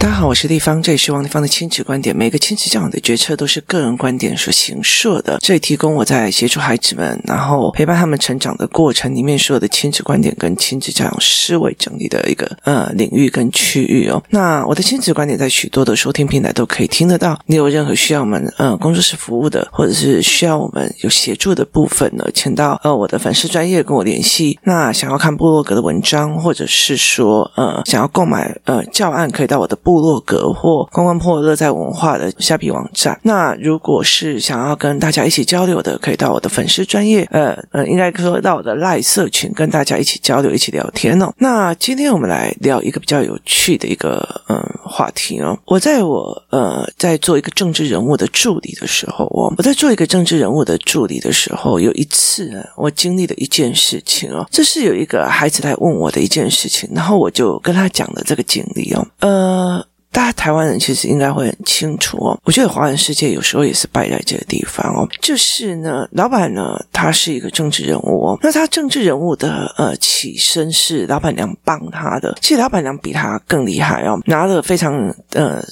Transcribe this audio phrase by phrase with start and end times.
[0.00, 2.16] 大家好，我是丽芳，这里是王丽芳的亲子观点。
[2.16, 14.22] 每个亲子教养的决策都是个人观点所形设的，这里提供我在协助孩子们，然后陪伴他们成长的过程里面所有的亲子观点跟亲子教养思维整理的一个呃领域跟区域哦。
[14.30, 17.36] 那我的亲子观点在许多的收听平台都可以听得到。
[17.46, 24.60] 你有任何需要我们呃工作室服务的，或者是需要我们有协助的部分呢，请到呃我的粉丝专业跟我联系。
[24.62, 29.76] 那想要看部落格的文章，或者是说呃想要购买呃教案，可以到我的。
[29.88, 33.18] 部落格或关关破乐在文化的虾皮网站。
[33.22, 41.32] 那如果是想要跟大家一起交流的，可以到我的粉丝专业，呃呃，应该可以到我的赖社群，跟大家一起交流、一起聊天哦。
[41.38, 45.58] 那今天我们来聊一个比较有趣的一个嗯话题哦。
[45.66, 59.86] 我在我呃在做一个政治人物的助理的时候我，我在做一个政治人物的助理的时候，有一次我经历了一件事情哦， 这是有一个孩子来问我的一件事情，然后我就跟他讲了这个经历哦，呃。
[60.18, 62.36] 大家台湾人其实应该会很清楚哦。
[62.42, 65.08] 我觉得华人世界有时候也是败在这个地方哦。
[65.22, 68.38] 就是呢，老板呢，他是一个政治人物哦。
[68.42, 72.36] 那他政治人物的呃起身是老板娘帮他的。
[72.40, 75.62] 其实老板娘比他更厉害哦，拿了非常呃。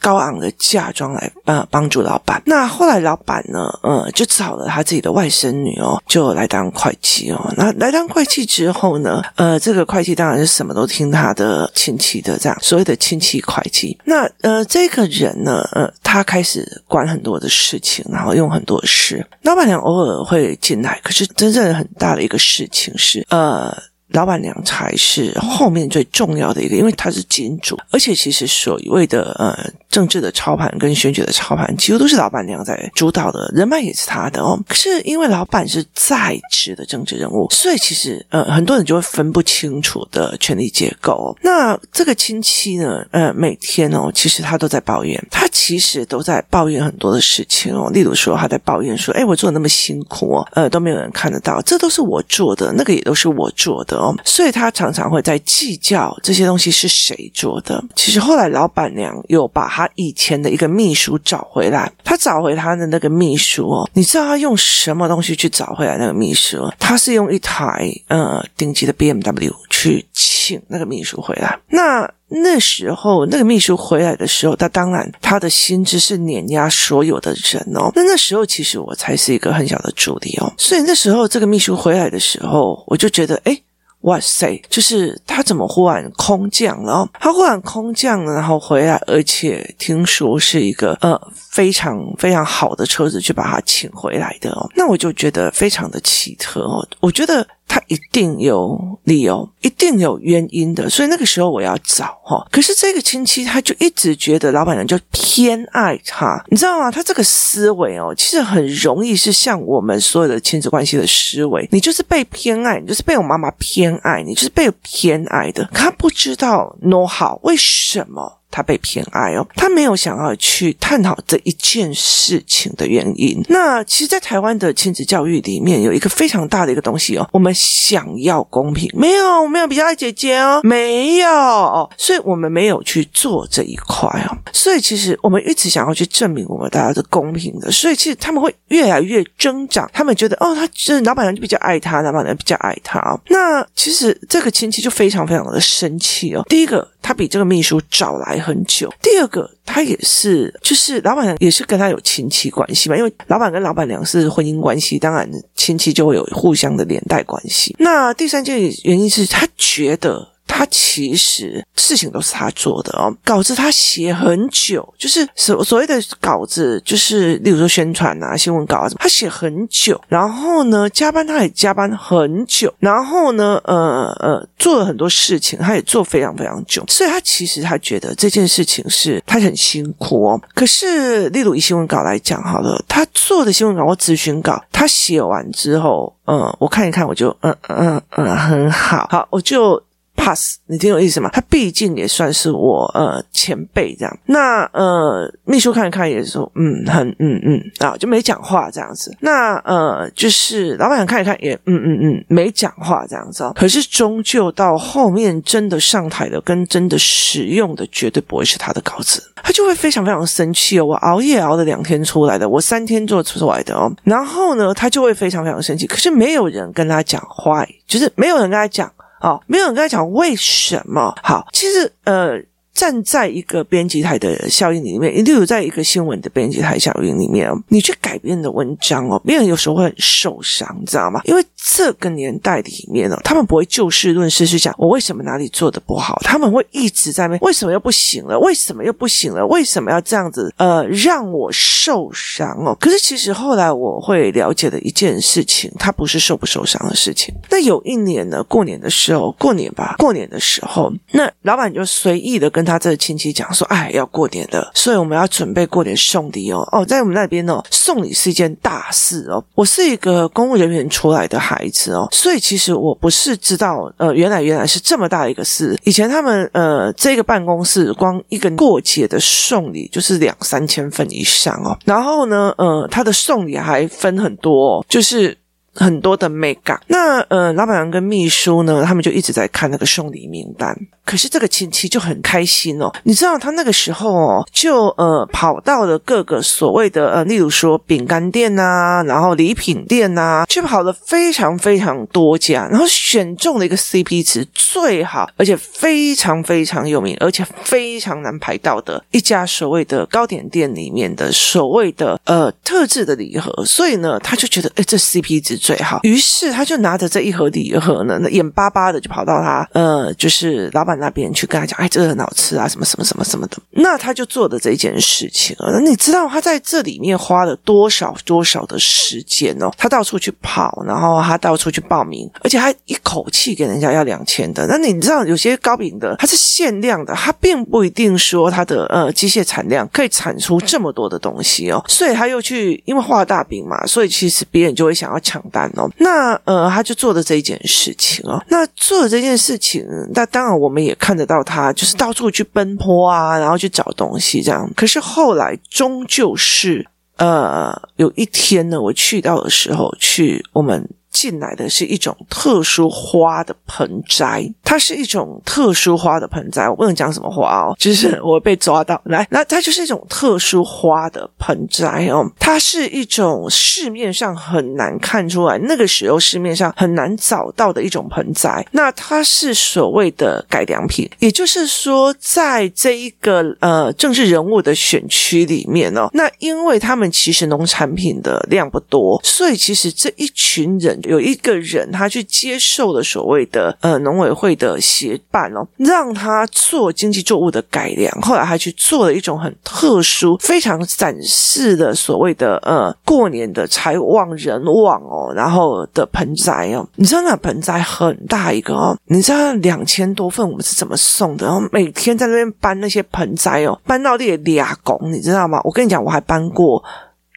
[0.00, 7.54] 高昂的嫁妆来帮帮助老板，那后来老板呢，呃，就找了他自己的外甥女哦，就来当会计哦。
[7.56, 13.96] 那来当会计之后呢，呃，这个会计当然是什么都听他的亲戚的，这样所谓的亲戚会计。
[14.04, 19.24] 那呃，这个人呢，呃，他开始管很多的事情，然后用很多事。
[19.42, 23.76] 老板娘偶尔会进来，可是真正很大的一个事情是，呃。
[24.08, 34.58] 老板娘才是后面最重要的一个，因为她是金主，而且其实所谓的呃政治的操盘跟选举的操盘，几乎都是老板娘在主导的，人脉也是她的哦。
[34.66, 41.36] 可是因为老板是在职的政治人物，所以其实呃很多人就会分不清楚的权力结构。
[41.42, 47.90] 那这个亲戚呢，呃每天哦，其实他都在抱怨，他其实都在抱怨很多的事情哦。
[47.92, 53.97] 例如说他在抱怨说，哎，我做的那么辛苦哦，呃都没有人看得到，这都是我做的，那个也都是我做的。
[53.98, 57.82] 哦所以他常常会在计较这些东西是谁做的。
[57.94, 66.70] 其实后来老板娘又把他以前的一个秘书找回来，他找回他的那个秘书哦，你知道他用什么东西去找回来那个秘书？
[66.78, 71.58] 他是用一台呃顶级的 BMW 去请那个秘书回来。
[71.68, 77.90] 那那时候那个秘书回来的时候，他当然他的薪资是碾压所有的人哦。
[77.94, 83.62] 那那时候其实我才是一个很小的助理哦，所以那时候这个秘书回来的时候，我就觉得诶
[84.02, 84.62] 哇塞！
[84.68, 87.08] 就是他怎么忽然空降了？
[87.18, 94.70] 他忽然空降了，然后回来，而且听说是一个呃非常非常好的车子去把他请回来的哦。
[94.76, 96.86] 那我就觉得非常的奇特哦。
[97.00, 97.46] 我觉得。
[97.68, 102.44] 他一定有理由，一定有原因的，所以那个时候我要找哈。
[102.50, 106.90] 可是这个亲戚他就一直觉得老板娘就偏爱他，你知道吗？
[106.90, 115.68] 他这个思维哦，其实很容易是像我们所有的亲子关系的思维，你就是被偏爱，你就是被我妈妈偏爱，你就是被偏爱的。
[115.72, 118.38] 他不知道 know how 为什么。
[118.50, 123.42] 他被偏爱哦，他没有想要去探讨这一件事情的原因。
[123.48, 134.36] 那其实，在台湾的亲子教育里面，有一个非常大的一个东西哦，我们想要公平，没有，我没有比较爱姐姐哦，没有，所以我们没有去做这一块哦。
[134.52, 139.88] 所以，其实我们一直想要去证明我们大家是公平的，所以其实他们会越来越增长。
[139.92, 143.20] 他们觉得哦，他就是老板娘就比较爱他，老板娘比较爱他哦。
[143.28, 146.44] 那其实这个亲戚就非常非常的生气哦。
[146.48, 146.88] 第一个。
[147.00, 148.92] 他比这个秘书找来很久。
[149.02, 157.74] 第二个，他也是，就是老板娘也是跟他有亲戚关系嘛，因为老板跟老板娘是婚姻关系，当然亲戚就会有互相的连带关系。
[157.78, 160.28] 那第三件原因是他觉得。
[160.58, 180.40] 他其实事情都是他做的哦，稿子他写很久，就是所所谓的稿子，就是例如说宣传啊、新闻稿啊什么，他写很久，然后呢加班他也加班很久，然后呢呃呃做了很多事情，他也做非常非常久，所以他其实他觉得这件事情是他很辛苦哦。
[180.54, 189.80] 可是例如以新闻稿来讲好了，他做的新闻稿或咨询稿，他写完之后，嗯，我看一看，我就嗯嗯嗯很好，好，我就。
[190.28, 191.30] pass，你听我意思吗？
[191.32, 194.18] 他毕竟也算是我呃前辈这样。
[194.26, 199.16] 那呃秘书看一看也说嗯很嗯嗯啊就没讲话这样子。
[199.20, 203.50] 那呃就是老板娘看一看也嗯嗯嗯没讲话这样子。
[203.54, 210.84] 可是终究到后面真的上台的跟真的使用的绝对不会是他的稿子，他就会非常非常生气哦。
[210.84, 213.90] 我熬夜熬了两天出来的，我三天做出来的哦。
[214.04, 215.86] 然后呢他就会非常非常生气。
[215.86, 218.92] 可是没有人跟他讲话，就是没有人跟他讲。
[219.20, 221.14] 哦，没有人跟他讲为什么。
[221.22, 222.38] 好，其实呃，
[222.78, 231.20] 站在一个编辑台的效应里面，例如在一个新闻的编辑台效应里面，你去改编的文章哦，别人有时候会很受伤，你知道吗？
[231.24, 240.54] 因为这个年代里面哦，他们不会就事论事去讲我为什么哪里做的不好，他们会一直在问为什么又不行了，为什么又不行了，为什么要这样子？
[240.56, 242.76] 呃，让我受伤哦。
[242.80, 247.34] 可是其实后来我会了解的一件事情，它不是受不受伤的事情。
[247.50, 256.68] 那有一年呢，过年的时候，过年吧，过年的时候，那老板就随意的跟他这个亲戚讲说：“哎，要过年了，所以我们要准备过年送礼哦。
[256.70, 259.42] 哦，在我们那边哦，送礼是一件大事哦。
[259.54, 265.76] 我是一个公务人员出来的孩子哦，所以其实我不是知道，呃，原来原来是这么大一个事。
[265.84, 271.76] 以前他们呃，这个办公室光一个过节的送礼就是两三千份以上哦。
[271.84, 275.36] 然后呢，呃，他的送礼还分很多，就是。”
[275.74, 280.76] 很多的美感，那呃，老板娘跟秘书呢，他们就一直在看那个送礼名单。
[281.08, 303.64] 可是这个亲戚就很开心哦，你知道他那个时候哦，就呃跑到了各个所谓的呃，例如说饼干店呐、然后礼品店呐、去跑了非常非常多家，然后选中了一个 CP 值最好，而且非常非常有名，而且非常难排到的一家所谓的糕点店里面的所谓的呃特制的礼盒。
[303.64, 310.97] 所以呢，他就觉得哎，这 CP 值最好，于是他就拿着这一盒礼盒呢，那眼巴巴的就跑到他呃，就是老板。
[310.98, 313.56] 那边去跟他讲，哎，这个很好吃啊，什么什么什么什么的。
[313.70, 319.70] 那他就做的这一件事情啊，那你知道他在这里面花了多少多少的时间哦？
[319.78, 324.66] 他到处去跑，然后他到处去报名，而且他一口气给人家要两千的。
[324.66, 331.82] 那你知道有些糕饼的它是限量的，它并不一定说它的呃机械产量可以产出这么多的东西哦。
[331.88, 335.88] 所以他又去，因为画大饼嘛，所以其实别人就会想要抢单哦。
[335.98, 338.42] 那呃，他就做的这一件事情哦。
[338.48, 340.87] 那做的这件事情，那当然我们也。
[340.88, 344.68] 也看得到他，就是到处去奔波啊，然后去找东西这样。
[344.74, 346.86] 可是后来终究是，
[347.18, 350.88] 呃，有一天呢，我去到的时候，去我们。
[351.18, 359.00] 进来的是一种特殊花的盆栽，它是一种特殊花的盆栽，我不能讲什么花哦，就是我被抓到。
[359.06, 380.96] 来，那它就是一种特殊花的盆栽哦，它是一种市面上很难看出来，那个时候市面上很难找到的一种盆栽，那它是所谓的改良品，也就是说，在这一个呃政治人物的选区里面哦，那因为他们其实农产品的量不多，所以其实这一群人。
[381.08, 388.12] 有一个人，他去接受了所谓的呃农委会的协办哦，让他做经济作物的改良。
[388.20, 396.86] 后来还去做了一种很特殊、非常展示的所谓的呃过年的财旺人旺哦，然后的盆栽哦。
[396.96, 401.46] 你知道那盆栽很大一个哦，你知道两千多份我们是怎么送的？
[401.46, 405.60] 然后每天在那边搬那些盆栽哦，搬到那俩拱，你知道吗？
[405.64, 406.84] 我跟你讲，我还搬过。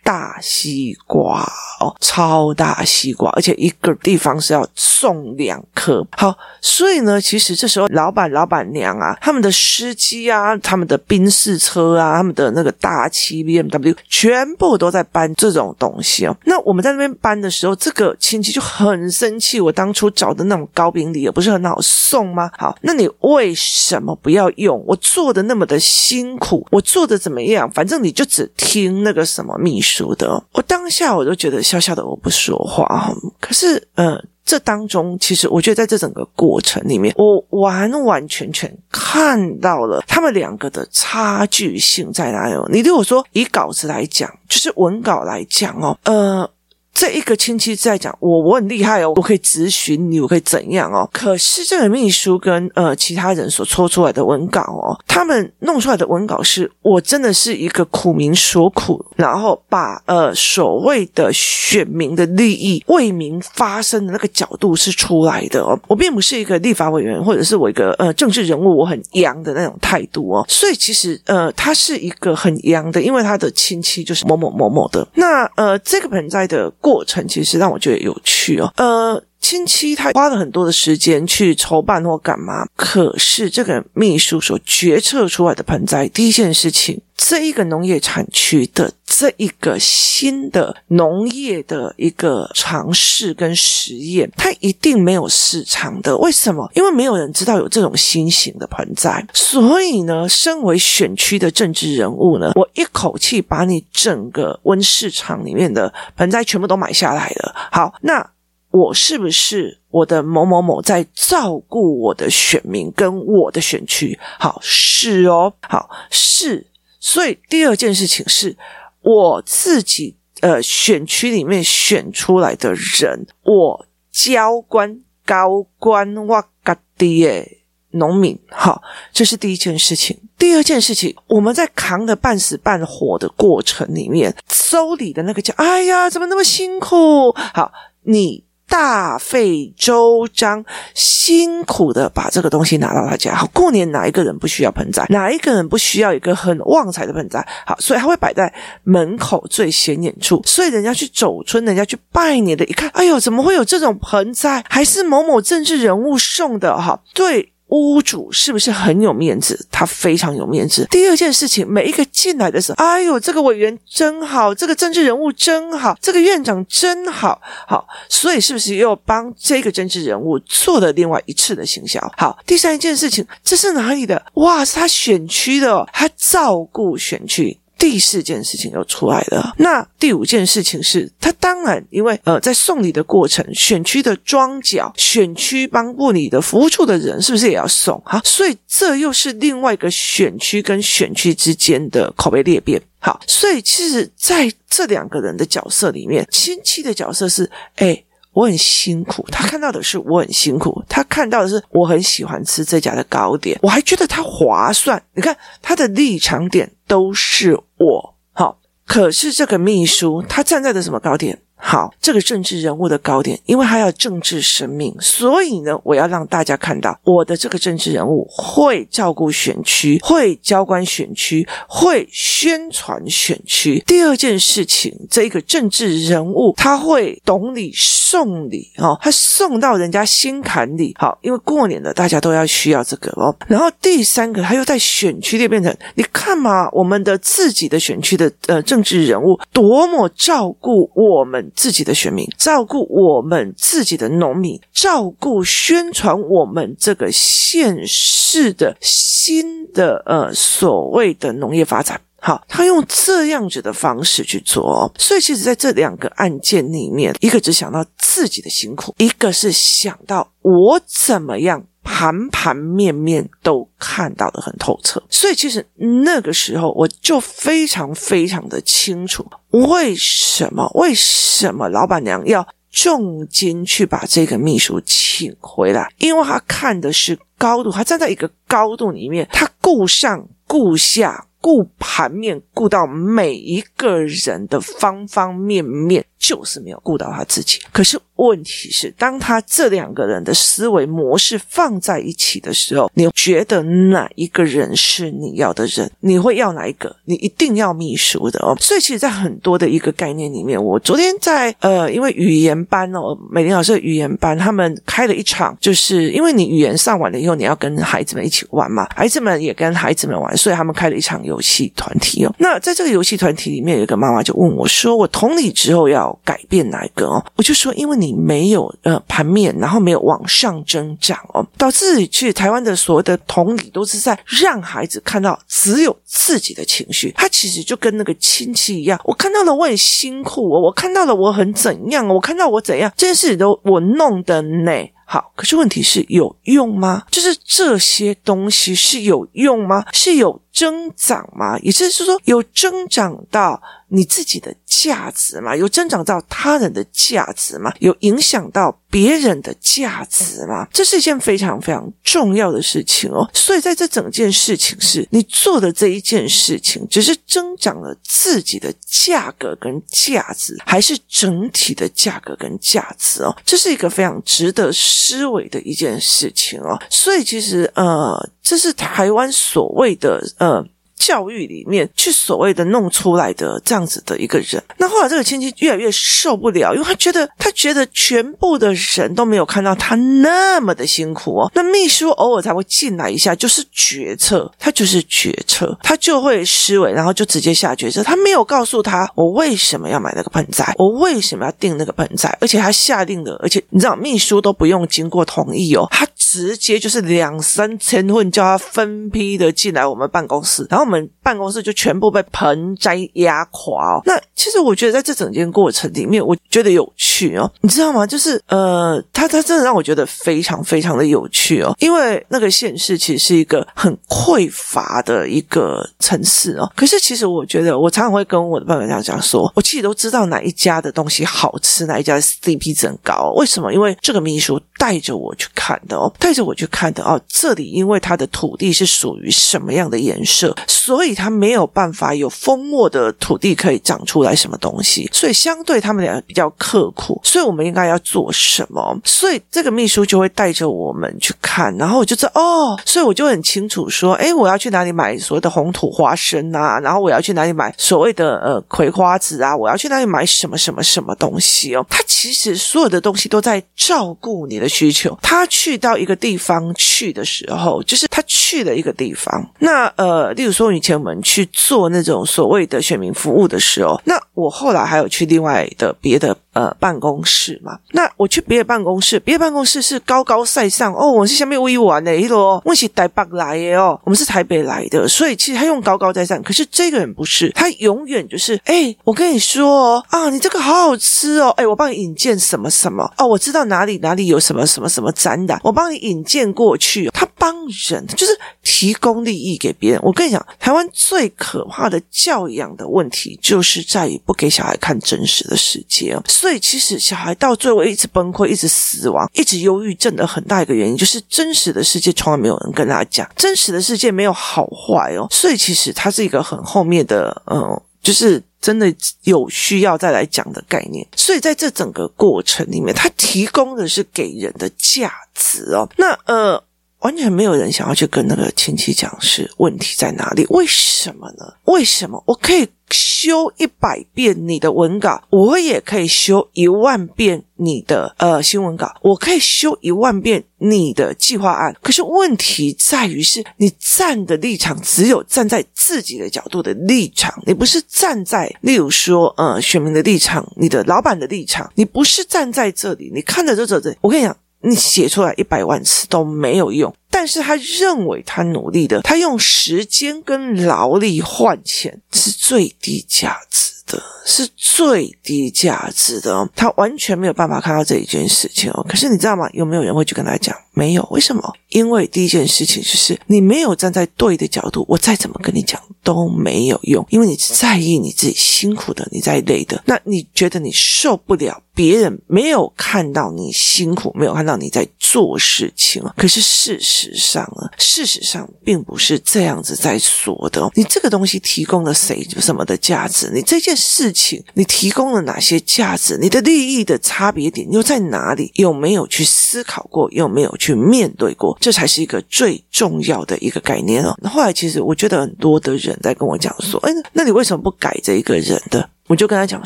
[0.03, 1.41] 大西瓜
[1.79, 6.05] 哦，超大西瓜，而且一个地方是要送两颗。
[6.11, 16.35] 好，所以呢，其实这时候老板、老板娘啊，他们的司机啊，他们的宾士车啊，他们的那个大七 BMW，全部都在搬这种东西哦。
[16.45, 19.61] 那我们在那边搬的时候，这个亲戚就很生气。
[19.61, 22.49] 我当初找的那种高饼礼也不是很好送吗？
[22.57, 24.83] 好，那你为什么不要用？
[24.87, 27.69] 我做的那么的辛苦，我做的怎么样？
[27.71, 30.00] 反正你就只听那个什么秘书。
[30.01, 33.13] 读的，我当下我都觉得笑笑的，我不说话。
[33.39, 42.55] 可是，呃，这当中其实我觉得在这整个过程里面，我完完全全看到了他们两个的差距性在哪里。
[42.71, 46.49] 你对我说以稿子来讲，就是文稿来讲哦，呃。
[46.93, 51.09] 这一个亲戚在讲我，我很厉害哦，我可以咨询你，我可以怎样哦？
[51.11, 65.79] 可是这个秘书跟呃其他人所搓出来的文稿哦，他们弄出来的文稿是我真的是一个苦民所苦，然后把呃所谓的选民的利益为民发声的那个角度是出来的哦。
[65.87, 70.45] 我并不是一个立法委员，或者是我一个呃政治人物，我很阳的那种态度哦。
[70.47, 75.07] 所以其实呃他是一个很阳的，因为他的亲戚就是某某某某的。
[75.15, 76.71] 那呃这个盆栽的。
[76.81, 96.15] 过程其实让我觉得有趣哦，呃，亲戚他花了很多的时间去筹办或干嘛，可是这个秘书所决策出来的盆栽，第一件事情，这一个农业产区的这一个新的农业的一个尝试跟实验，它一定没有市场的。
[96.17, 96.69] 为什么？
[96.75, 107.55] 因为没有人知道有这种新型的盆栽，所以呢，身为选区的政治人物呢，我一口气把你整个温室场里面的盆栽全部都买下来了。
[107.71, 108.25] 好，那。
[108.71, 114.17] 我是不是我的某某某在照顾我的选民跟我的选区？
[114.39, 116.65] 好，是哦，好，是。
[116.99, 118.55] 所以第二件事情是
[119.01, 127.57] 我自己呃选区里面选出来的人，我交官高官哇嘎滴耶。
[127.93, 130.17] 农民，好，这是第一件事情。
[130.37, 137.33] 第二件事情，我们在扛得半死半活的过程里面，收礼的那个叫，哎呀，怎么那么辛苦？
[137.53, 137.69] 好，
[138.03, 140.63] 你大费周章，
[140.95, 143.35] 辛苦的把这个东西拿到他家。
[143.35, 145.05] 好，过年哪一个人不需要盆栽？
[145.09, 147.45] 哪一个人不需要一个很旺财的盆栽？
[147.65, 148.51] 好，所以他会摆在
[148.83, 150.41] 门口最显眼处。
[150.45, 154.63] 所以人家去走村，人家去拜年的，一看，哎呦，怎么会有这种盆栽？
[154.69, 156.77] 还是某某政治人物送的？
[156.77, 157.51] 哈，对。
[157.71, 159.67] 屋主是不是很有面子？
[159.71, 160.87] 他非常有面子。
[160.91, 171.99] 第二件事情，每一个进来的时候，哎呦，这个委员真好，这个政治人物真好，这个院长真好，好，所以是不是又帮这个政治人物做了另外一次的行销？
[172.17, 174.21] 好，第三件事情，这是哪里的？
[174.33, 177.57] 哇，是他选区的哦，他照顾选区。
[177.81, 179.55] 第四件事情又出来了。
[179.57, 187.99] 那第五件事情是，他当然因为呃，在送礼的过程，选区的庄脚、选区帮部里的服务处的人，是不是也要送？
[188.05, 192.79] 好，所以这又是另外一个选区跟选区之间的口碑裂变。
[192.99, 198.03] 好，所以其实在这两个人的角色里面，亲戚的角色是，哎。
[198.33, 205.01] 我很辛苦，他看到的是我很辛苦，他看到的是我很喜欢吃这家的糕点，我还觉得他划算。
[205.13, 211.41] 你看他的立场点都是我，好，可是这个秘书他站在的什么高点？
[211.63, 223.79] 好，这个政治人物的高点，因为他要政治生命，所以呢，我要让大家看到我的这个政治人物会照顾选区，会交关选区，会宣传选区。
[223.85, 230.95] 第二件事情，这个政治人物他会懂礼送礼哦，他送到人家心坎里。
[230.97, 233.33] 好，因为过年了，大家都要需要这个哦。
[233.47, 241.50] 然后第三个，他又在选区里变成，你看嘛，我们的自己的选区的呃政治人物多么照顾我们。
[241.55, 251.99] 自己的选民，照顾我们自己的农民，照顾宣传我们这个县市的新的呃所谓的农业发展。
[252.23, 261.65] 好，他用这样子的方式去做，所以其实在这两个案件里面，一个只想到自己的辛苦，一个是想到我怎么样。
[261.83, 265.65] 盘盘面面都看到的很透彻，所以其实
[266.03, 275.91] 那个时候我就非常非常的清楚，为什么为什么老板娘要重金去把这个秘书请回来？
[275.97, 281.27] 因为他看的是高度，他站在一个高度里面，他顾上顾下。
[281.43, 287.59] 顾盘面，顾到每一个人的方方面面，就是没有顾到他自己。
[287.73, 295.91] 可是问题是，当他这两个人的思维模式放在一起的时候，你觉得哪一个人是你要的人？
[296.01, 296.95] 你会要哪一个？
[297.05, 298.55] 你一定要秘书的哦。
[298.59, 311.21] 所以，其实，在很多的一个概念里面，我昨天在呃，因为语言班哦，美玲老师的语言班，他们开了一场，就是因为你语言上完了以后，你要跟孩子们一起玩嘛，孩子们也跟孩子们玩，所以他们开了一场。
[311.21, 334.71] 游戏团体哦，那在这个游戏团体里面，有一个妈妈就问我说：“我同理之后要改变哪一个哦？”我就说：“因为你没有呃盘面，然后没有往上增长哦，导致去台湾的所谓的同理都是在让孩子看到只有自己的情绪，他其实就跟那个亲戚一样，我看到了我很辛苦哦，我看到了我很怎样，我看到我怎样，这件事情都我弄的呢。”
[335.11, 337.03] 好，可是问题是有用吗？
[337.11, 339.83] 就是这些东西是有用吗？
[339.91, 341.57] 是有增长吗？
[341.59, 345.55] 也就是说，有增长到你自己的价值吗？
[345.55, 347.73] 有增长到他人的价值吗？
[347.79, 350.67] 有影响到别人的价值吗？
[350.71, 353.29] 这是一件非常非常重要的事情哦。
[353.33, 363.35] 所以在这整件事情是你做的这一件事情，只是增长了自己的价格跟价值，还是整体的价格跟价值哦？
[363.45, 370.80] 这是一个非常值得思维的一件事情哦，所以其实呃，这是台湾所谓的呃。
[371.01, 381.51] 教育里面去所谓的弄出来的这样子的一个人，那后来这个亲戚越来越受不了，因为他觉得他觉得全部的人都没有看到他那么的辛苦哦。
[381.55, 388.03] 那秘书偶尔才会进来一下，就是决策，他就是决策，他就会思维，然后就直接下决策。
[388.03, 400.90] 他没有告诉他我为什么要买那个盆栽，我为什么要订那个盆栽，而且他下定了，而且你知道秘书都不用经过同意哦，他直接就是两三千份叫他分批的进来我们办公室，然后。
[400.91, 404.01] 们办公室就全部被盆栽压垮哦。
[404.05, 408.05] 那其实我觉得在这整件过程里面，我觉得有趣哦，你知道吗？
[408.05, 416.71] 就是呃，他他真的让我觉得非常非常的有趣哦，因为那个县市其实是一个很匮乏的一个城市哦。
[416.75, 423.33] 可是其实我觉得，我常常会跟我的爸爸讲讲说，我其实都知道哪一家的东西好吃，哪一家的 CP 值很高。
[423.37, 423.71] 为什么？
[423.71, 427.21] 因为这个秘书带着我去看的哦，带着我去看的哦。
[427.27, 437.21] 这里因为它的土地是属于什么样的颜色，所以它没有办法有丰沃的土地可以长出来什么东西，所以相对他们俩比较刻苦。
[437.23, 438.99] 所以我们应该要做什么？
[439.05, 451.85] 所以这个秘书就会带着我们去看，然后我就知哦，所以我就很清楚说，诶，我要去哪里买所谓的红土花生啊，然后我要去哪里买所谓的呃葵花籽啊，我要去哪里买什么什么什么东西哦。
[451.87, 455.17] 他其实所有的东西都在照顾你的需求。
[455.21, 459.29] 他去到一个地方去的时候，就是他去了一个地方。
[459.59, 466.35] 那呃，例如说以前我们去做那种所谓的选民服务的时候，那我后来还有去另外的别的。
[466.53, 487.55] 呃，办公室嘛，那我去别的办公室，别的办公室是高高在上哦，我是下面微玩的一罗，我是台北来的哦，我们是台北来的，所以其实他用高高在上，可是这个人不是，他永远就是，哎，我跟你说哦，啊，你这个好好吃哦，哎，我帮你引荐什么什么哦，我知道哪里哪里有什么什么什么展览，我帮你引荐过去，他帮
[487.87, 489.99] 人就是提供利益给别人。
[490.03, 496.13] 我跟你讲，台湾最可怕的教养的问题，就是在于不给小孩看真实的世界。
[496.41, 505.27] 所以，其实小孩到最后一直崩溃、一直死亡、一直忧郁症的很大一个原因，就是真实的世界从来没有人跟他讲，真实的世界没有好坏哦。
[505.29, 511.07] 所以，其实它是一个很后面的，嗯，就是真的有需要再来讲的概念。
[511.15, 515.87] 所以，在这整个过程里面，它提供的是给人的价值哦。
[515.95, 516.63] 那呃。
[517.01, 520.45] 完全没有人想要去跟那个亲戚讲是问题在哪里？
[520.49, 521.53] 为什么呢？
[521.65, 531.75] 为什么我可以修一百遍你的文稿，我也可以修一万遍你的呃新闻稿，我可以修一万遍你的计划案。
[531.81, 544.37] 可是问题在于是你站的立场只有站在自己的角度的立场，你不是站在例如说呃选民的立场，你的老板的立场，你不是站在这里，你看着这这这，我跟你讲。
[544.63, 558.85] 你写出来一百万次都没有用，但是他认为他努力的，他用时间跟劳力换钱是最低价值的，是最低价值的，他完全没有办法看到这一件事情哦。
[558.87, 559.49] 可是你知道吗？
[559.53, 560.55] 有没有人会去跟他讲？
[560.73, 561.41] 没有，为什么？
[561.71, 571.61] 因为第一件事情就是你没有站在对的角度，我再怎么跟你讲都没有用，因为你在意你自己辛苦的，你在累的，那你觉得你受不了。
[571.73, 576.03] 别人没有看到你辛苦，没有看到你在做事情。
[576.17, 580.69] 可是事实上呢，事实上并不是这样子在说的。
[580.75, 583.31] 你这个东西提供了谁什么的价值？
[583.33, 586.17] 你这件事情你提供了哪些价值？
[586.21, 588.51] 你的利益的差别点又在哪里？
[588.55, 590.11] 有没有去思考过？
[590.11, 591.57] 有没有去面对过？
[591.61, 594.13] 这才是一个最重要的一个概念哦。
[594.29, 599.65] 后来其实我觉得很多的人在跟我讲说：“哎，那你为什么不改这一个人的？”我就跟他讲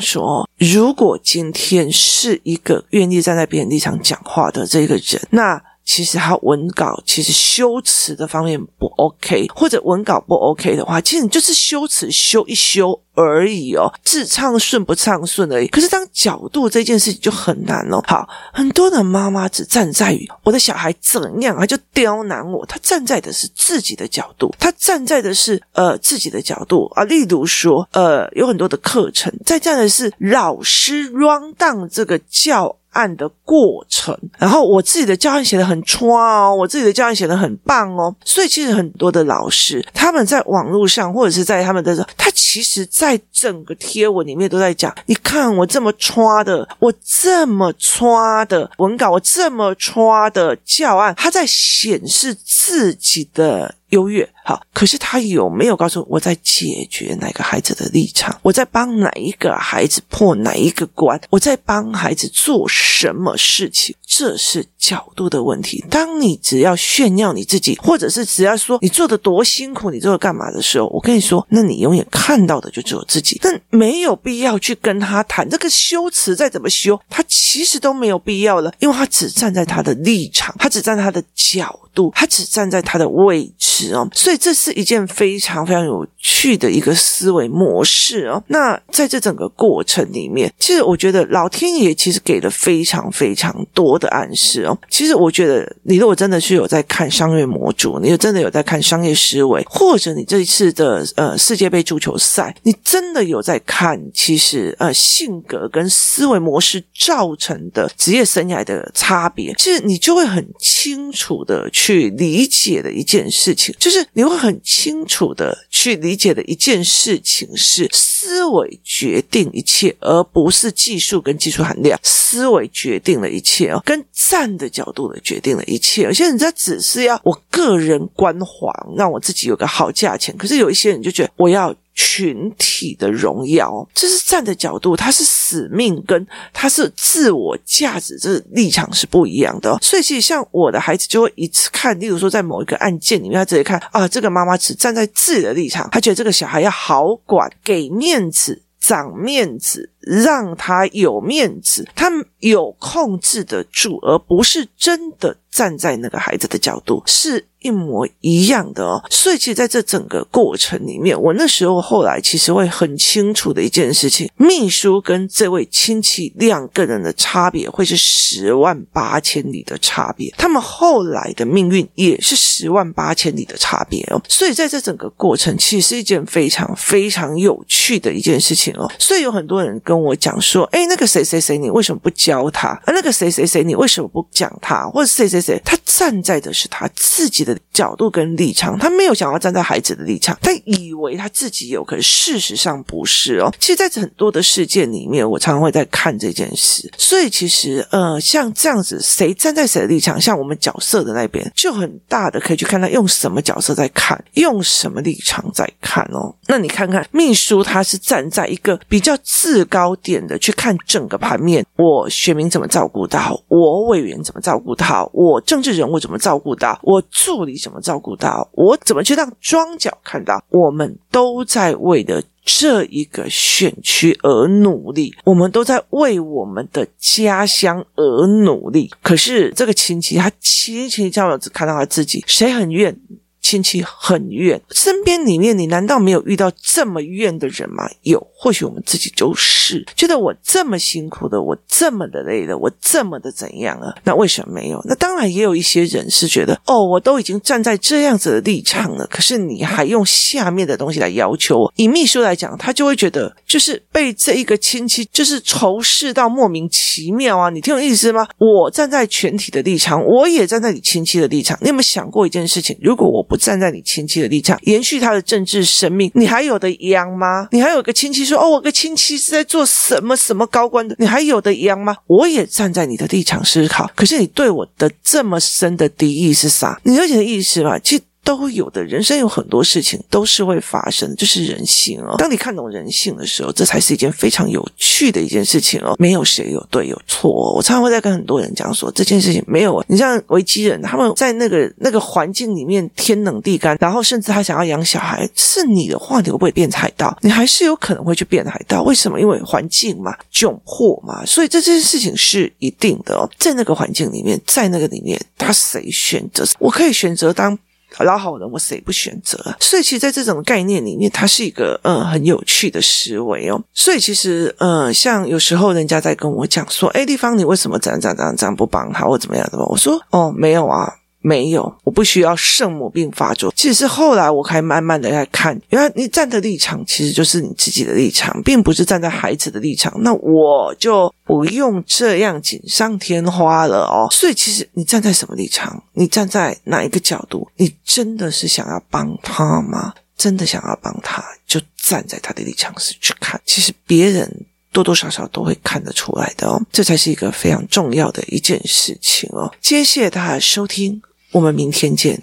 [0.00, 5.60] 说，如果今天是一个愿意站在别人立场讲话的这个人，那。
[5.86, 15.68] 其实他文稿其实修辞的方面不 OK，或者文稿不 OK 的话，其实你就是修辞修一修而已哦，字畅顺不畅顺而已。
[15.68, 18.02] 可是当角度这件事情就很难哦。
[18.08, 22.66] 好，很多的妈妈只站在于我的小孩怎样，他就刁难我。
[22.66, 27.04] 他站在的是自己的角度，他站在的是呃自己的角度啊。
[27.04, 32.76] 例如说，呃，有很多的课程在站的是老师 run down 这个教。
[32.96, 53.74] 案的过程，然后我自己的教案写得很差哦，我自己的教案写得很棒哦，所以其实很多的老师他们在网络上或者是在他们的，他其实在整个贴文里面都在讲，你看我这么差的，我这么差的文稿，我这么差的教案，他在显示自己的。
[53.90, 58.38] 优越好，可是他有没有告诉我，在解决哪个孩子的立场？
[58.42, 61.20] 我在帮哪一个孩子破哪一个关？
[61.30, 63.94] 我在帮孩子做什么事情？
[64.06, 65.84] 这是角度的问题。
[65.90, 73.38] 当你只要炫耀你自己，或者是只要说你做的多辛苦，你做的干嘛的时候，我跟你说，那你永远看到的就只有自己。
[73.42, 83.75] 但没有必要去跟他谈这个修辞，再怎么修，他其实都没有必要了，因为他只站在他的立场，他只站在他的角度，他只站在他的位置。
[83.94, 84.08] 哦。
[84.12, 88.42] 所以这是一件非常非常有趣的一个思维模式哦。
[88.48, 94.76] 那在这整个过程里面，其实我觉得老天爷其实给了非常非常多的暗示哦。
[94.88, 121.98] 其实我觉得，你如果真的是有在看商业模组，你真的有在看商业思维，或者你这一次的呃世界杯足球赛，你真的有在看，其实呃性格跟思维模式造成的职业生涯的差别，其实你就会很清楚的去理解的一件事情，就是你会很清楚的去理解的一件事情是思维决定一切，而不是技术跟技术含量。
[122.02, 126.02] 思维决定了一切哦，跟站的角度的决定了一切。
[126.02, 130.36] 有些人他只是要我个人光环，让我自己有个好价钱。
[130.36, 131.74] 可是有一些人就觉得我要。
[131.96, 139.76] 群体的荣耀，这是站的角度，他是使命，跟他是自我价值，这立场是不一样的。
[139.80, 157.44] 所以，其实像我的孩子就会一次看，例如说在某一个案件里面，他直接看啊，这个妈妈只站在自己的立场，他觉得这个小孩要好管，给面子，长面子，让他有面子，他有控制得住，而不是真的站在那个孩子的角度，是。
[157.60, 174.22] 一模一样的哦，所以其实在这整个过程里面，我那时候后来其实会很清楚的一件事情：秘书跟这位亲戚两个人的差别会是十万八千里的差别，他们后来的命运也是十万八千里的差别哦。
[174.28, 178.88] 所以在这整个过程，其实是一件非常非常有趣的一件事情哦。
[178.96, 182.68] 所以有很多人跟跟我讲说：“哎，那个谁谁谁，你为什么不教他？
[182.68, 184.86] 啊，那个谁谁谁，你为什么不讲他？
[184.90, 193.52] 或者谁谁谁，他站在的是他自己的。”角度跟立场，他没有想要站在孩子的立场，他以为他自己有，可是事实上不是哦。
[193.60, 206.34] 其实，在很多的事件里面，我常常会在看这件事，所以其实呃，像这样子，谁站在谁的立场，像我们角色的那边，就很大的可以去看他用什么角色在看，用什么立场在看哦。
[206.46, 217.46] 那你看看秘书，他是站在一个比较至高焦点的去看整个盘面，我选民怎么照顾到，我委员怎么照顾到，我政治人物怎么照顾到，我助。
[217.46, 218.76] 理怎么照顾到我？
[218.78, 220.42] 怎么去让庄脚看到？
[220.48, 228.90] 我们都在为了这一个选区而努力，我们都在为我们的家乡而努力。
[229.00, 232.98] 可是这个亲戚，他轻轻叫我只看到他自己，谁很怨？
[233.46, 237.88] 亲戚很怨，身边里面你难道没有遇到这么怨的人吗？
[238.02, 243.94] 有，或许我们自己就是觉得我这么辛苦的，我这么的累了，我这么的怎样啊？
[244.02, 244.82] 那为什么没有？
[244.84, 251.72] 那当然也有一些人是觉得，哦，我都已经站在这样子的立场了，可是你还用下面的东西来要求我。
[251.76, 257.48] 以秘书来讲，他就会觉得，就是被这一个亲戚就是仇视到莫名其妙啊！
[257.50, 258.26] 你听我意思吗？
[258.38, 261.56] 我站在全体的立场，我也站在你亲戚的立场。
[261.60, 262.76] 你有没有想过一件事情？
[262.80, 267.48] 如果我不站在你亲戚的立场，延续他的政治生命，你还有的养吗？
[267.52, 276.80] 你还有个亲戚说：“哦，我个亲戚是在做什么什么高官的，你还有的养吗？”我也站在你的立场思考，可是你对我的这么深的敌意是啥？
[276.84, 277.78] 你了解的意思吗？
[277.78, 278.02] 其实。
[278.26, 282.16] 都有的，人生有很多事情都是会发生的，这是人性哦。
[282.18, 285.94] 当你看懂人性的时候，这才是一件非常有趣的一件事情哦。
[285.96, 287.54] 没有谁有对有错哦。
[287.54, 289.80] 我常常会在跟很多人讲说，这件事情没有。
[289.86, 297.16] 你像维基人，他们在那个那个环境里面天冷地干，然后甚至他想要养小孩，是你的话，你会不会变海盗？
[297.22, 298.82] 你还是有可能会去变海盗。
[298.82, 299.20] 为什么？
[299.20, 303.30] 因为环境嘛，窘迫嘛，所以这件事情是一定的哦。
[303.38, 306.44] 在那个环境里面，在那个里面，他谁选择？
[306.58, 307.56] 我可以选择当。
[308.00, 309.38] 老好人，我谁不选择？
[309.60, 313.62] 所以，其实，在这种概念里面，它是一个嗯很有趣的思维哦。
[313.72, 323.52] 所以，其实嗯，像有时候人家在跟我讲说：“哎，地方，你为什么这样这样这样这样不帮他，或怎么样的？”我说：“哦，没有啊。”没有，我不需要圣母病发作。
[323.56, 329.92] 其实是后来我才慢慢的在看，原来你站的立场其实就是你自己的立场，并不是站在孩子的立场。
[330.02, 334.06] 那我就不用这样锦上添花了哦。
[334.12, 339.92] 所以其实你站在什么立场，你站在哪一个角度，你真的是想要帮他吗？
[340.16, 343.38] 真的想要帮他，就站在他的立场上去看。
[343.44, 346.60] 其实别人多多少少都会看得出来的哦。
[346.70, 349.50] 这才是一个非常重要的一件事情哦。
[349.62, 351.00] 谢谢大家收听。
[351.32, 352.20] 我们明天见。